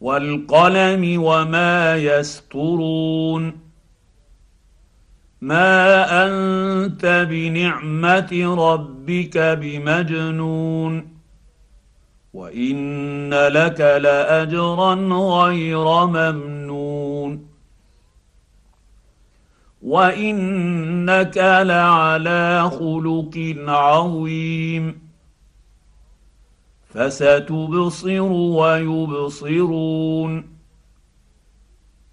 والقلم 0.00 1.22
وما 1.22 1.96
يسطرون 1.96 3.58
ما 5.40 6.26
أنت 6.26 7.26
بنعمة 7.30 8.54
ربك 8.58 9.38
بمجنون. 9.38 11.08
وإن 12.34 13.34
لك 13.34 13.80
لأجرا 13.80 14.94
غير 15.18 16.06
ممنون. 16.06 16.55
وانك 19.86 21.38
لعلى 21.38 22.70
خلق 22.70 23.54
عظيم 23.68 24.98
فستبصر 26.88 28.22
ويبصرون 28.32 30.44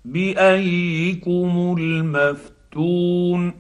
بايكم 0.06 1.76
المفتون 1.80 3.54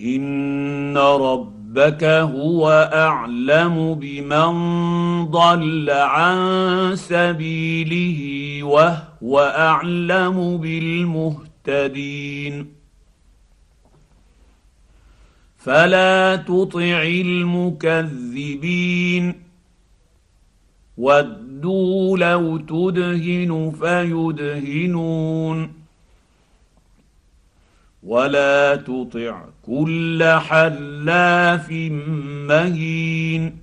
ان 0.00 0.98
ربك 0.98 2.04
هو 2.04 2.90
اعلم 2.94 3.94
بمن 3.94 4.52
ضل 5.30 5.90
عن 5.90 6.36
سبيله 6.96 8.18
وهو 8.62 9.40
اعلم 9.40 10.56
بالمهتدين 10.56 11.51
فلا 15.58 16.36
تطع 16.36 17.02
المكذبين. 17.02 18.62
ودوا 20.98 22.18
لو 22.18 22.56
تدهن 22.56 23.72
فيدهنون. 23.80 25.72
ولا 28.02 28.76
تطع 28.76 29.44
كل 29.66 30.24
حلاف 30.24 31.70
مهين. 32.48 33.58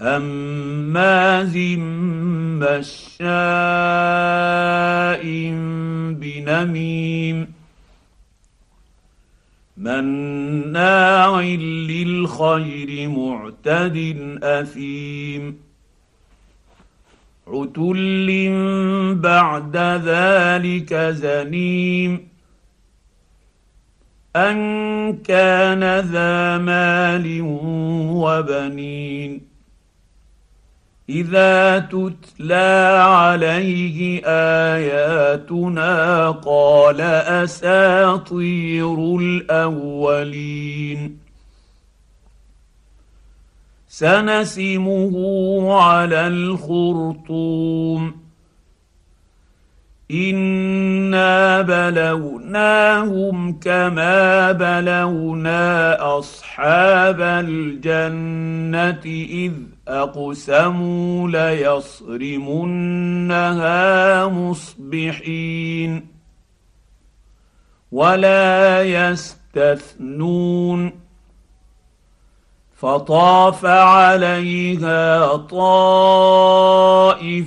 هماز 0.00 1.56
مشاء. 2.62 4.67
بنميم 6.14 7.52
مناع 9.76 11.40
للخير 11.40 13.08
معتد 13.08 13.98
اثيم 14.42 15.58
عتل 17.46 18.28
بعد 19.14 19.76
ذلك 20.04 20.94
زنيم 20.94 22.28
ان 24.36 24.58
كان 25.16 26.00
ذا 26.00 26.58
مال 26.58 27.40
وبنين 28.22 29.47
إذا 31.08 31.78
تتلى 31.78 33.04
عليه 33.08 34.22
آياتنا 34.74 36.30
قال 36.30 37.00
أساطير 37.40 39.16
الأولين. 39.16 41.18
سنسمه 43.88 45.14
على 45.82 46.26
الخرطوم. 46.26 48.28
إنا 50.10 51.60
بلوناهم 51.60 53.60
كما 53.60 54.52
بلونا 54.52 55.96
أصحاب 56.18 57.20
الجنة 57.20 59.02
إذ 59.30 59.52
أقسموا 59.88 61.28
ليصرمنها 61.28 62.76
مصبحين 64.26 66.06
ولا 67.92 68.82
يستثنون 68.82 70.92
فطاف 72.76 73.66
عليها 73.66 75.36
طائف 75.36 76.76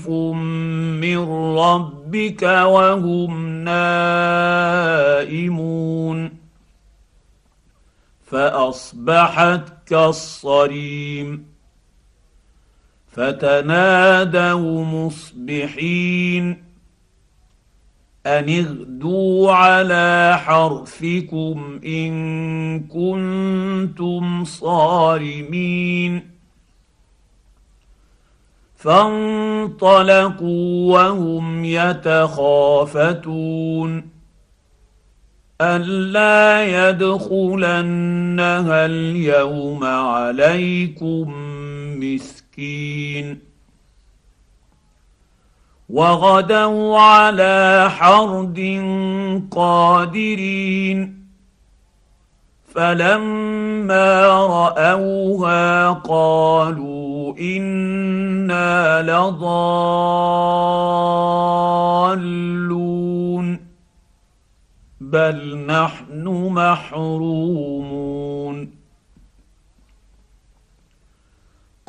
من 0.09 1.18
ربك 1.58 2.44
وهم 2.44 3.63
نائمون 3.63 4.81
فأصبحت 8.25 9.63
كالصريم 9.85 11.50
فتنادوا 13.11 14.85
مصبحين 14.85 16.72
أن 18.25 18.49
اغدوا 18.49 19.51
على 19.51 20.39
حرثكم 20.45 21.79
إن 21.85 22.79
كنتم 22.79 24.44
صارمين 24.44 26.31
فانطلقوا 28.75 30.43
وهم 30.93 31.66
يتخافتون 31.66 33.22
ألا 35.61 36.89
يدخلنها 36.89 38.85
اليوم 38.85 39.83
عليكم 39.83 41.33
مسكين 41.99 42.41
وغدوا 45.89 47.00
على 47.00 47.89
حرد 47.89 48.59
قادرين. 49.51 51.22
فلما 52.75 54.28
رأوها 54.28 55.90
قالوا 55.90 57.38
إنا 57.40 59.01
لضالون. 59.01 59.41
بل 65.01 65.57
نحن 65.57 66.28
محرومون 66.53 67.91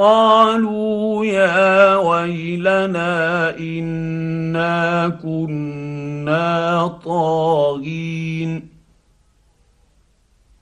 قالوا 0.00 1.24
يا 1.24 1.96
ويلنا 1.96 3.50
إنا 3.58 5.08
كنا 5.22 6.86
طاغين. 7.04 8.68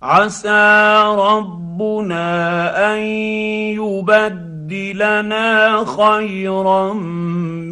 عسى 0.03 1.03
ربنا 1.19 2.95
أن 2.95 2.99
يبدلنا 3.79 5.49
خيرا 5.85 6.93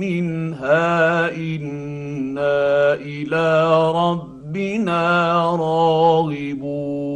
منها. 0.00 1.28
إنا 1.34 2.94
إلى 2.94 3.74
ربنا 3.90 5.40
راغبون. 5.42 7.15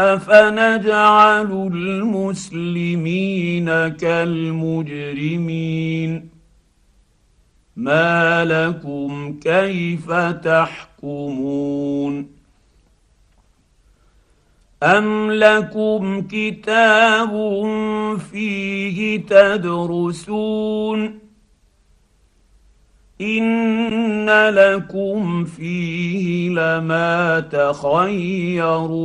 افنجعل 0.00 1.70
المسلمين 1.72 3.66
كالمجرمين 3.88 5.48
ما 7.76 8.44
لكم 8.44 9.38
كيف 9.40 10.12
تحكمون 10.42 11.64
ام 14.82 15.30
لكم 15.30 16.22
كتاب 16.22 17.30
فيه 18.32 19.16
تدرسون 19.26 21.23
ان 23.20 24.30
لكم 24.50 25.44
فيه 25.44 26.48
لما 26.50 27.40
تخيرون 27.40 29.04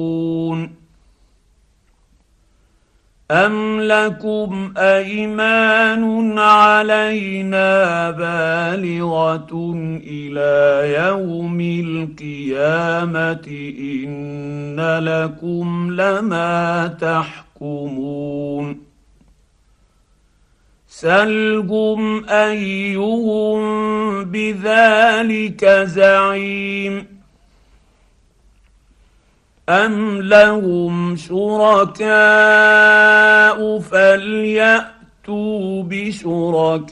أم 3.32 3.82
لكم 3.82 4.74
أيمان 4.78 6.40
علينا 6.40 8.12
بالغة 8.12 9.74
إلى 10.04 10.94
يوم 10.98 11.62
القيامة 11.62 13.48
إن 13.80 14.80
لكم 15.00 15.92
لما 15.92 16.88
تحكمون 17.02 18.89
سلهم 21.02 22.30
أيهم 22.30 23.60
بذلك 24.24 25.66
زعيم 25.66 27.06
أم 29.70 30.22
لهم 30.22 31.16
شركاء 31.16 32.10
فليأتوا 33.80 35.84
بشركائهم 35.84 36.86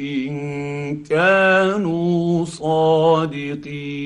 إن 0.00 1.02
كانوا 1.02 2.44
صادقين 2.44 3.96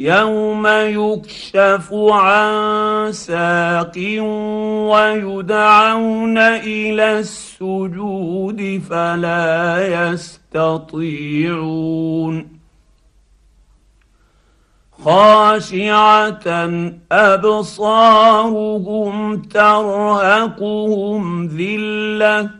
يوم 0.00 0.66
يكشف 0.66 1.92
عن 1.92 3.12
ساق 3.12 3.92
ويدعون 4.90 6.38
إلى 6.38 7.18
السجود 7.18 8.82
فلا 8.90 10.12
يستطيعون 10.56 11.40
خاشعه 15.04 16.70
ابصارهم 17.12 18.62
ترهقهم 19.42 21.22
ذله 21.46 22.59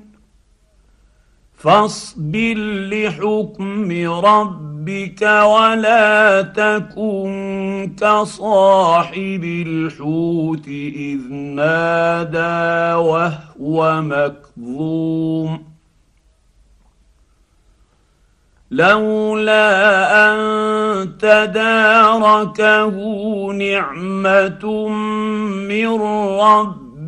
فاصبر 1.61 2.55
لحكم 2.91 3.91
ربك 4.25 5.21
ولا 5.21 6.41
تكن 6.41 7.93
كصاحب 7.99 9.43
الحوت 9.67 10.67
إذ 10.67 11.33
نادى 11.33 12.93
وهو 12.97 14.01
مكظوم. 14.01 15.63
لولا 18.71 19.65
أن 20.33 21.17
تداركه 21.17 22.95
نعمة 23.53 24.87
من 25.67 26.01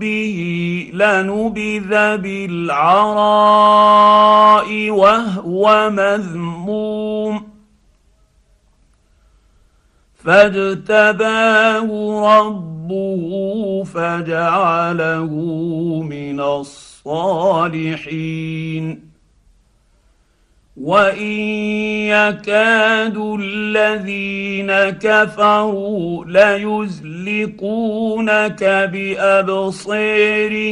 ربه 0.03 0.91
لنبذ 0.93 2.17
بالعراء 2.17 2.89
وهو 4.89 5.89
مذموم. 5.89 7.47
فاجتباه 10.23 11.87
ربه 12.37 13.83
فجعله 13.83 15.31
من 16.09 16.39
الصالحين. 16.39 19.12
وان 20.77 21.31
يكاد 22.09 23.17
الذين 23.39 24.71
كفروا 24.89 26.25
ليزلقونك 26.25 27.83
بابصيرهم 29.43 30.63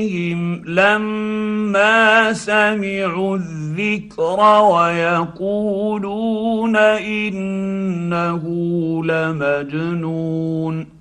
لما 0.66 2.34
سمعوا 2.34 3.38
الذكر 3.38 4.40
ويقولون 4.64 5.96
انه 6.76 8.44
لمجنون 9.06 11.01